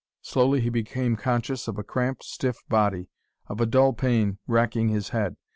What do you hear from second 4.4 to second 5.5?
racking his head.